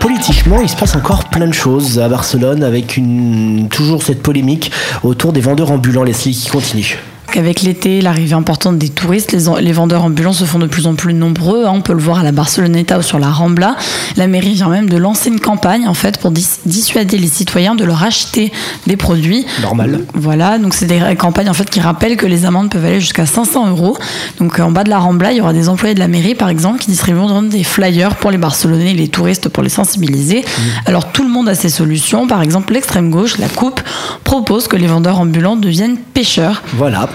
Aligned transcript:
Politiquement, 0.00 0.60
il 0.60 0.68
se 0.68 0.76
passe 0.76 0.94
encore 0.94 1.24
plein 1.24 1.46
de 1.46 1.54
choses 1.54 1.98
à 1.98 2.08
Barcelone 2.08 2.62
avec 2.62 3.00
toujours 3.70 4.02
cette 4.02 4.22
polémique 4.22 4.70
autour 5.02 5.32
des 5.32 5.40
vendeurs 5.40 5.70
ambulants, 5.70 6.02
Leslie, 6.02 6.32
qui 6.32 6.48
continue. 6.48 6.98
Avec 7.36 7.62
l'été, 7.62 8.00
l'arrivée 8.00 8.34
importante 8.34 8.78
des 8.78 8.88
touristes, 8.88 9.32
les, 9.32 9.62
les, 9.62 9.72
vendeurs 9.72 10.04
ambulants 10.04 10.32
se 10.32 10.44
font 10.44 10.58
de 10.58 10.66
plus 10.66 10.86
en 10.86 10.94
plus 10.94 11.12
nombreux. 11.12 11.66
Hein. 11.66 11.72
On 11.74 11.80
peut 11.82 11.92
le 11.92 12.00
voir 12.00 12.20
à 12.20 12.22
la 12.22 12.32
Barceloneta 12.32 12.98
ou 12.98 13.02
sur 13.02 13.18
la 13.18 13.30
Rambla. 13.30 13.76
La 14.16 14.26
mairie 14.26 14.54
vient 14.54 14.70
même 14.70 14.88
de 14.88 14.96
lancer 14.96 15.28
une 15.28 15.40
campagne 15.40 15.86
en 15.86 15.92
fait 15.92 16.18
pour 16.18 16.30
dissuader 16.30 17.18
les 17.18 17.28
citoyens 17.28 17.74
de 17.74 17.84
leur 17.84 18.02
acheter 18.02 18.52
des 18.86 18.96
produits. 18.96 19.44
Normal. 19.60 20.00
Voilà, 20.14 20.58
donc 20.58 20.72
c'est 20.72 20.86
des 20.86 21.00
campagnes 21.16 21.50
en 21.50 21.54
fait 21.54 21.68
qui 21.68 21.80
rappellent 21.80 22.16
que 22.16 22.26
les 22.26 22.46
amendes 22.46 22.70
peuvent 22.70 22.84
aller 22.84 23.00
jusqu'à 23.00 23.26
500 23.26 23.68
euros. 23.68 23.98
Donc 24.38 24.58
en 24.58 24.70
bas 24.70 24.84
de 24.84 24.90
la 24.90 24.98
Rambla, 24.98 25.32
il 25.32 25.38
y 25.38 25.40
aura 25.42 25.52
des 25.52 25.68
employés 25.68 25.94
de 25.94 26.00
la 26.00 26.08
mairie 26.08 26.34
par 26.34 26.48
exemple 26.48 26.78
qui 26.78 26.90
distribueront 26.90 27.42
des 27.42 27.64
flyers 27.64 28.16
pour 28.16 28.30
les 28.30 28.38
Barcelonais, 28.38 28.94
les 28.94 29.08
touristes 29.08 29.50
pour 29.50 29.62
les 29.62 29.68
sensibiliser. 29.68 30.40
Mmh. 30.40 30.62
Alors 30.86 31.12
tout 31.12 31.22
le 31.22 31.28
monde 31.28 31.48
a 31.50 31.54
ses 31.54 31.68
solutions. 31.68 32.26
Par 32.26 32.40
exemple, 32.40 32.72
l'extrême 32.72 33.10
gauche, 33.10 33.36
la 33.38 33.48
Coupe, 33.48 33.80
propose 34.24 34.68
que 34.68 34.76
les 34.76 34.86
vendeurs 34.86 35.20
ambulants 35.20 35.56
deviennent 35.56 35.98
pêcheurs. 35.98 36.62
Voilà. 36.74 37.08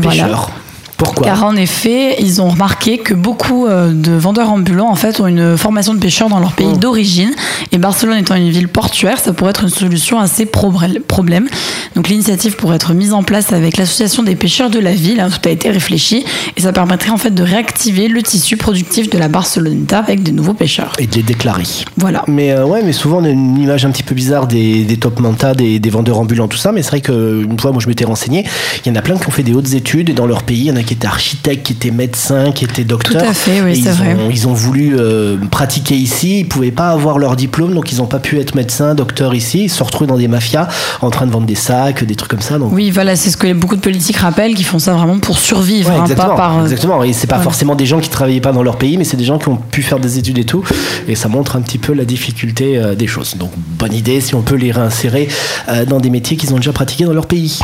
Pêcheurs. 0.00 0.50
Pourquoi? 0.96 1.26
Car 1.26 1.44
en 1.44 1.56
effet, 1.56 2.16
ils 2.20 2.40
ont 2.40 2.48
remarqué 2.50 2.98
que 2.98 3.14
beaucoup 3.14 3.66
euh, 3.66 3.92
de 3.92 4.12
vendeurs 4.12 4.48
ambulants 4.50 4.88
en 4.88 4.94
fait 4.94 5.18
ont 5.20 5.26
une 5.26 5.56
formation 5.58 5.92
de 5.92 5.98
pêcheurs 5.98 6.28
dans 6.28 6.38
leur 6.38 6.52
pays 6.52 6.68
Oh. 6.72 6.76
d'origine. 6.76 7.32
Et 7.72 7.78
Barcelone 7.78 8.18
étant 8.18 8.36
une 8.36 8.50
ville 8.50 8.68
portuaire, 8.68 9.18
ça 9.18 9.32
pourrait 9.32 9.50
être 9.50 9.64
une 9.64 9.70
solution 9.70 10.20
à 10.20 10.28
ces 10.28 10.46
problèmes. 10.46 11.48
Donc 11.94 12.08
l'initiative 12.08 12.56
pourrait 12.56 12.76
être 12.76 12.92
mise 12.94 13.12
en 13.12 13.22
place 13.22 13.52
avec 13.52 13.76
l'association 13.76 14.22
des 14.22 14.34
pêcheurs 14.34 14.70
de 14.70 14.78
la 14.78 14.92
ville. 14.92 15.20
hein, 15.20 15.28
tout 15.30 15.48
a 15.48 15.52
été 15.52 15.70
réfléchi 15.70 16.24
et 16.56 16.60
ça 16.60 16.72
permettrait 16.72 17.10
en 17.10 17.18
fait 17.18 17.30
de 17.32 17.42
réactiver 17.42 18.08
le 18.08 18.22
tissu 18.22 18.56
productif 18.56 19.08
de 19.10 19.18
la 19.18 19.28
Barceloneta 19.28 19.98
avec 19.98 20.22
des 20.22 20.32
nouveaux 20.32 20.54
pêcheurs. 20.54 20.92
Et 20.98 21.06
de 21.06 21.14
les 21.14 21.22
déclarer. 21.22 21.64
Voilà. 21.96 22.24
Mais 22.26 22.50
euh, 22.50 22.64
ouais, 22.64 22.82
mais 22.84 22.92
souvent 22.92 23.18
on 23.18 23.24
a 23.24 23.28
une 23.28 23.58
image 23.58 23.84
un 23.84 23.90
petit 23.90 24.02
peu 24.02 24.14
bizarre 24.14 24.46
des, 24.46 24.84
des 24.84 24.96
top 24.96 25.20
manta, 25.20 25.54
des, 25.54 25.78
des 25.78 25.90
vendeurs 25.90 26.18
ambulants, 26.18 26.48
tout 26.48 26.56
ça. 26.56 26.72
Mais 26.72 26.82
c'est 26.82 26.90
vrai 26.90 27.00
qu'une 27.00 27.58
fois, 27.60 27.72
moi 27.72 27.80
je 27.80 27.88
m'étais 27.88 28.04
renseigné, 28.04 28.44
il 28.84 28.88
y 28.88 28.92
en 28.92 28.96
a 28.96 29.02
plein 29.02 29.16
qui 29.16 29.26
ont 29.28 29.30
fait 29.30 29.42
des 29.42 29.54
hautes 29.54 29.72
études 29.74 30.10
et 30.10 30.14
dans 30.14 30.26
leur 30.26 30.42
pays, 30.42 30.58
il 30.58 30.66
y 30.66 30.70
en 30.72 30.76
a 30.76 30.82
qui 30.82 30.94
étaient 30.94 31.06
architectes, 31.06 31.66
qui 31.66 31.72
étaient 31.74 31.90
médecins, 31.90 32.52
qui 32.52 32.64
étaient 32.64 32.84
docteurs. 32.84 33.22
Tout 33.22 33.28
à 33.28 33.34
fait, 33.34 33.60
oui, 33.60 33.80
c'est 33.82 33.90
vrai. 33.92 34.14
Ont, 34.14 34.30
ils 34.30 34.48
ont 34.48 34.52
voulu 34.52 34.96
euh, 34.98 35.36
pratiquer 35.50 35.94
ici, 35.94 36.40
ils 36.40 36.48
pouvaient 36.48 36.70
pas 36.70 36.90
avoir 36.90 37.18
leur 37.18 37.36
diplôme, 37.36 37.74
donc 37.74 37.92
ils 37.92 37.98
n'ont 37.98 38.06
pas 38.06 38.18
pu 38.18 38.38
être 38.40 38.54
médecins, 38.54 38.94
docteurs 38.94 39.34
ici. 39.34 39.64
Ils 39.64 39.70
se 39.70 39.82
retrouvés 39.82 40.08
dans 40.08 40.18
des 40.18 40.28
mafias 40.28 40.68
en 41.00 41.10
train 41.10 41.26
de 41.26 41.30
vendre 41.30 41.46
des 41.46 41.54
sacs, 41.84 42.04
des 42.04 42.14
trucs 42.14 42.30
comme 42.30 42.40
ça. 42.40 42.58
Donc 42.58 42.72
Oui, 42.72 42.90
voilà, 42.90 43.16
c'est 43.16 43.30
ce 43.30 43.36
que 43.36 43.52
beaucoup 43.52 43.76
de 43.76 43.80
politiques 43.80 44.16
rappellent, 44.16 44.54
qui 44.54 44.64
font 44.64 44.78
ça 44.78 44.94
vraiment 44.94 45.18
pour 45.18 45.38
survivre, 45.38 45.90
Ouais, 45.90 45.96
hein, 45.96 46.02
exactement, 46.02 46.28
pas 46.30 46.36
par. 46.36 46.62
exactement. 46.62 47.02
Et 47.04 47.12
c'est 47.12 47.26
pas 47.26 47.38
forcément 47.38 47.74
des 47.74 47.86
gens 47.86 48.00
qui 48.00 48.08
travaillaient 48.08 48.40
pas 48.40 48.52
dans 48.52 48.62
leur 48.62 48.76
pays, 48.76 48.96
mais 48.96 49.04
c'est 49.04 49.16
des 49.16 49.24
gens 49.24 49.38
qui 49.38 49.48
ont 49.48 49.56
pu 49.56 49.82
faire 49.82 49.98
des 49.98 50.18
études 50.18 50.38
et 50.38 50.44
tout. 50.44 50.64
Et 51.08 51.14
ça 51.14 51.28
montre 51.28 51.56
un 51.56 51.60
petit 51.60 51.78
peu 51.78 51.92
la 51.92 52.04
difficulté 52.04 52.78
euh, 52.78 52.94
des 52.94 53.06
choses. 53.06 53.36
Donc, 53.36 53.50
bonne 53.56 53.92
idée 53.94 54.20
si 54.20 54.34
on 54.34 54.42
peut 54.42 54.56
les 54.56 54.72
réinsérer 54.72 55.28
euh, 55.68 55.84
dans 55.84 56.00
des 56.00 56.10
métiers 56.10 56.36
qu'ils 56.36 56.52
ont 56.52 56.56
déjà 56.56 56.72
pratiqués 56.72 57.04
dans 57.04 57.12
leur 57.12 57.26
pays. 57.26 57.58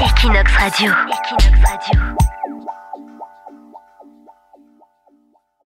Equinox 0.00 0.50
Radio. 0.52 0.92
Equinox 1.08 1.70
Radio. 1.70 2.33